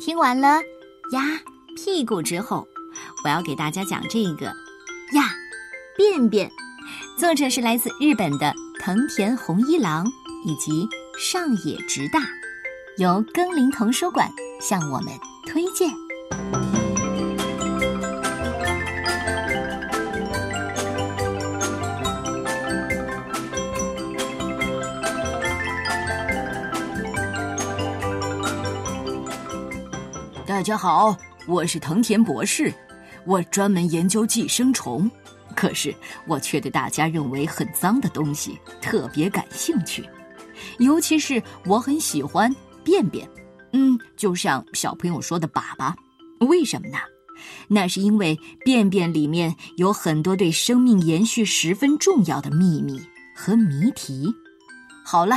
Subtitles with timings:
[0.00, 0.62] 听完了
[1.12, 1.22] 鸭
[1.76, 2.66] 屁股之后，
[3.22, 5.34] 我要给大家讲这个呀
[5.94, 6.50] 便便。
[7.18, 10.06] 作者是来自日本的藤田弘一郎
[10.46, 12.20] 以及上野直大，
[12.96, 14.26] 由耕林童书馆
[14.58, 15.12] 向我们
[15.46, 16.79] 推荐。
[30.60, 32.70] 大家好，我是藤田博士，
[33.24, 35.10] 我专门研究寄生虫，
[35.56, 35.94] 可是
[36.26, 40.06] 我却对大家认为很脏的东西特别感兴趣，
[40.78, 42.54] 尤其是我很喜欢
[42.84, 43.26] 便便，
[43.72, 45.94] 嗯，就像小朋友说的粑粑，
[46.46, 46.98] 为什么呢？
[47.66, 53.00] 那是因为便便里面有很多对生命延续十分重要的秘密
[53.34, 54.30] 和谜题。
[55.06, 55.36] 好了，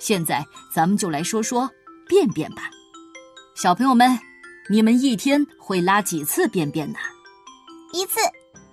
[0.00, 1.70] 现在咱们就来说说
[2.08, 2.68] 便便吧，
[3.54, 4.18] 小朋友们。
[4.68, 6.98] 你们一天会拉几次便便呢？
[7.92, 8.18] 一次。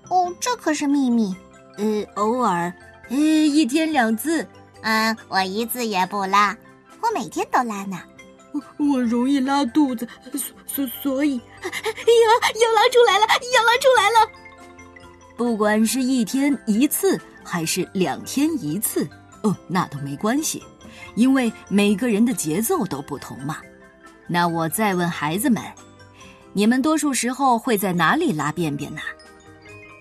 [0.10, 1.36] 哦，这可是秘密。
[1.78, 2.72] 呃，偶尔。
[3.10, 4.48] 呃，一天两次。
[4.84, 6.58] 嗯，我一次也不拉，
[7.02, 8.00] 我每天都拉呢。
[8.78, 14.32] 我容易拉肚子，所所所以，哎呀，要拉出来了，要拉出来了。
[15.38, 19.08] 不管是一天一次还是两天一次，
[19.44, 20.64] 哦，那都没关系，
[21.16, 23.58] 因为每个人的节奏都不同嘛。
[24.34, 25.62] 那我再问孩子们，
[26.54, 29.02] 你们多数时候会在哪里拉便便呢？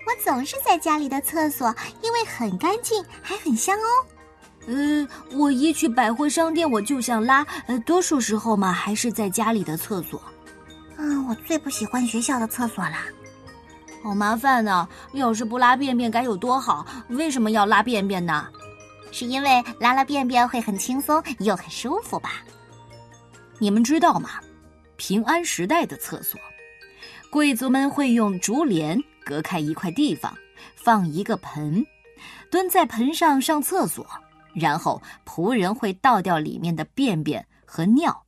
[0.07, 3.89] 我总是在家里的厕所，因为很干净，还很香哦。
[4.67, 10.21] 呃，我一去百货商店我就想拉，呃，多数时候嘛还是在家里的厕所。
[10.95, 13.03] 嗯，我最不喜欢学校的厕所啦，
[14.01, 14.87] 好麻烦呢。
[15.11, 16.85] 要是不拉便便该有多好？
[17.09, 18.47] 为什么要拉便便呢？
[19.11, 22.41] 是因为拉了便便会很轻松又很舒服吧？
[23.61, 24.41] 你们知道吗？
[24.97, 26.41] 平安时代的厕所，
[27.29, 30.35] 贵族们会用竹帘隔开一块地方，
[30.75, 31.85] 放一个盆，
[32.49, 34.03] 蹲在盆上上厕所，
[34.55, 38.25] 然后仆人会倒掉里面的便便和尿。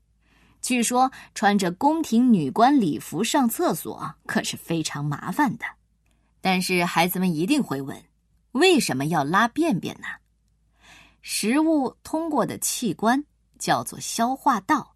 [0.61, 5.65] 据说穿着宫廷女官礼服上厕所可是非常麻烦的。
[6.41, 7.99] 但是孩子们一定会问：
[8.51, 10.05] 为什么要拉便便呢？
[11.23, 13.25] 食物通过的器官
[13.57, 14.92] 叫做消化道。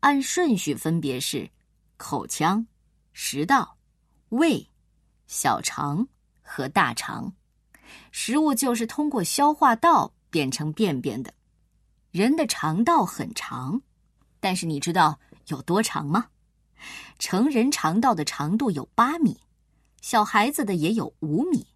[0.00, 1.50] 按顺序分别是
[1.96, 2.66] 口腔、
[3.12, 3.76] 食道、
[4.28, 4.68] 胃、
[5.26, 6.06] 小肠
[6.40, 7.32] 和大肠。
[8.12, 11.32] 食物就是通过消化道变成便便的。
[12.10, 13.80] 人的肠道很长，
[14.40, 16.26] 但是你知道有多长吗？
[17.18, 19.36] 成人肠道的长度有八米，
[20.00, 21.66] 小孩子的也有五米。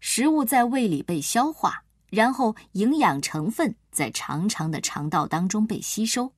[0.00, 6.30] 食物在胃里被消化，然后营养成分在长长的肠道当中被吸收。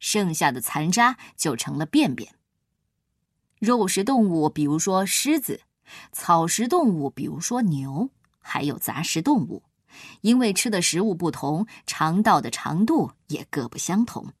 [0.00, 2.34] 剩下的残渣就成了便便。
[3.60, 5.60] 肉食动物，比如说狮子；
[6.10, 8.08] 草食动物，比如说牛；
[8.40, 9.62] 还有杂食动物，
[10.22, 14.32] 因为吃的食物不同，肠道的长度也各不相同。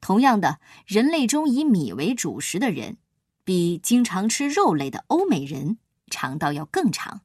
[0.00, 2.98] 同样的，人类中以米为主食的人，
[3.44, 5.78] 比经常吃肉类的欧美人
[6.10, 7.22] 肠道要更长。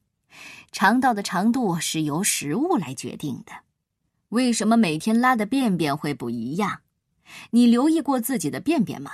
[0.70, 3.52] 肠道的长度是由食物来决定的。
[4.28, 6.82] 为什么每天拉的便便会不一样？
[7.50, 9.10] 你留意过自己的便便吗？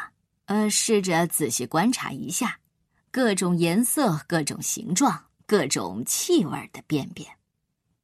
[0.46, 2.58] 呃，试着仔细观察一下，
[3.10, 7.28] 各种颜色、各种形状、各种气味的便便，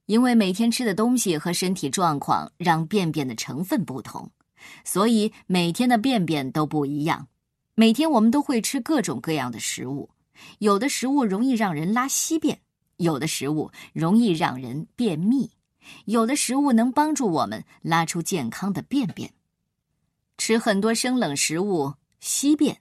[0.06, 4.30] 因为每天吃的东西和身体状况让便便的成分不同，
[4.84, 7.28] 所以每天的便便都不一样。
[7.74, 10.10] 每天我们都会吃各种各样的食物，
[10.58, 12.60] 有的食物容易让人拉稀便，
[12.96, 15.50] 有的食物容易让人便秘，
[16.06, 19.32] 有的食物能帮助我们拉出健康的便便。
[20.38, 22.80] 吃很多生冷食物稀便，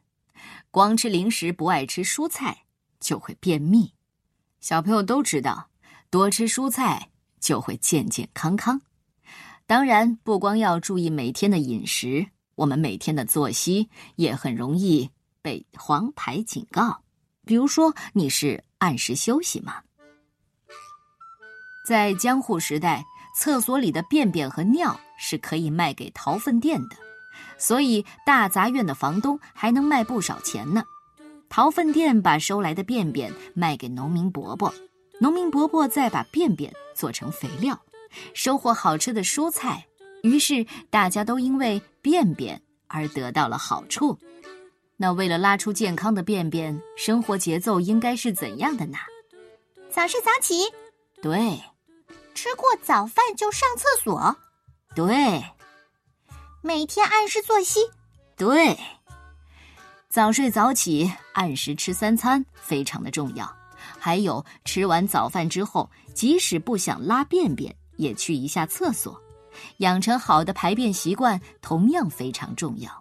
[0.72, 2.66] 光吃零食不爱吃蔬菜
[3.00, 3.94] 就会便秘。
[4.62, 5.70] 小朋友都知道，
[6.12, 7.10] 多吃蔬菜
[7.40, 8.80] 就会健健康康。
[9.66, 12.26] 当然，不光要注意每天的饮食，
[12.56, 15.10] 我们每天的作息也很容易
[15.42, 17.02] 被黄牌警告。
[17.44, 19.82] 比如说，你是按时休息吗？
[21.86, 23.04] 在江户时代，
[23.36, 26.96] 厕所里的便便和尿是可以卖给陶粪店的。
[27.58, 30.84] 所以大杂院的房东还能卖不少钱呢。
[31.50, 34.74] 陶粪店把收来的便便卖给农民伯伯，
[35.20, 37.80] 农民伯伯再把便便做成肥料，
[38.34, 39.86] 收获好吃的蔬菜。
[40.24, 44.18] 于是大家都因为便便而得到了好处。
[44.98, 48.98] 那为了拉出健康的便便，生活节奏应该是怎样的呢？
[49.90, 50.56] 早睡早起，
[51.22, 51.62] 对；
[52.34, 54.36] 吃过早饭就上厕所，
[54.96, 55.44] 对。
[56.62, 57.80] 每天按时作息，
[58.36, 58.76] 对；
[60.10, 63.50] 早睡早起，按时吃三餐非常的重要。
[63.98, 69.20] 还有吃完早饭之后，即使不想拉便便，也去一下厕所，
[69.78, 72.92] 养成好的排便习惯同样非常重要。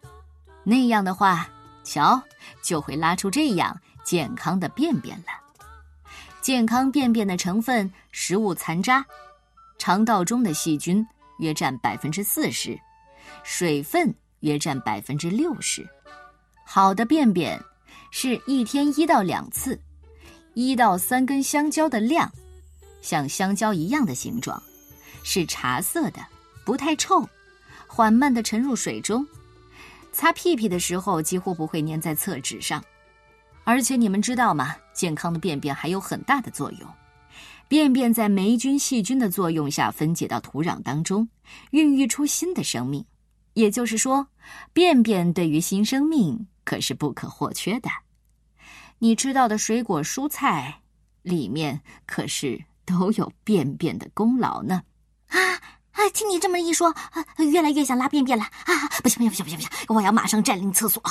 [0.62, 1.48] 那样的话，
[1.82, 2.22] 瞧
[2.62, 5.32] 就会拉出这样健康的便便了。
[6.40, 9.04] 健康便便的成分：食物残渣、
[9.78, 11.04] 肠道中的细菌
[11.38, 12.78] 约占百分之四十，
[13.42, 15.86] 水分约占百分之六十。
[16.64, 17.62] 好的便便
[18.10, 19.80] 是一天一到两次。
[20.54, 22.32] 一到三根香蕉的量，
[23.02, 24.62] 像香蕉一样的形状，
[25.22, 26.26] 是茶色的，
[26.64, 27.28] 不太臭，
[27.86, 29.26] 缓慢的沉入水中。
[30.12, 32.82] 擦屁屁的时候几乎不会粘在厕纸上。
[33.64, 34.74] 而且你们知道吗？
[34.94, 36.88] 健康的便便还有很大的作用。
[37.68, 41.28] 便便在霉菌、细菌的作用下分解到土壤当中，
[41.72, 43.04] 孕育出新的生命。
[43.56, 44.28] 也就是说，
[44.74, 47.88] 便便对于新生命可是不可或缺的。
[48.98, 50.82] 你吃到的水果蔬菜，
[51.22, 54.82] 里面可是都有便便的功劳呢！
[55.28, 55.38] 啊
[55.92, 56.10] 啊！
[56.12, 56.94] 听你这么一说，
[57.50, 58.88] 越来越想拉便便了啊！
[59.02, 59.94] 不行不行不行不行不行！
[59.96, 61.02] 我要马上占领厕所！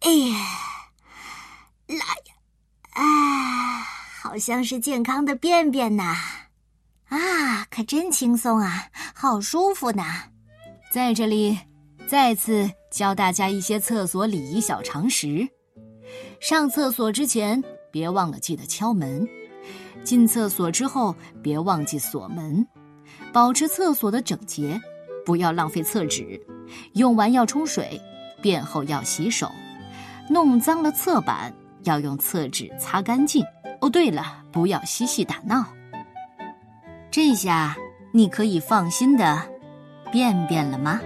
[0.00, 0.38] 哎呀，
[1.88, 3.02] 拉呀！
[3.02, 3.82] 啊，
[4.22, 6.14] 好像是健康的便便呐！
[7.08, 10.04] 啊，可真轻松啊，好舒服呢！
[10.98, 11.56] 在这里，
[12.08, 15.48] 再次教大家一些厕所礼仪小常识。
[16.40, 17.62] 上厕所之前，
[17.92, 19.24] 别忘了记得敲门；
[20.02, 22.66] 进厕所之后，别忘记锁门。
[23.32, 24.76] 保持厕所的整洁，
[25.24, 26.44] 不要浪费厕纸。
[26.94, 28.02] 用完要冲水，
[28.42, 29.48] 便后要洗手。
[30.28, 31.54] 弄脏了侧板，
[31.84, 33.44] 要用厕纸擦干净。
[33.80, 35.64] 哦，对了，不要嬉戏打闹。
[37.08, 37.76] 这下
[38.12, 39.40] 你可以放心的
[40.10, 41.00] 便便了吗？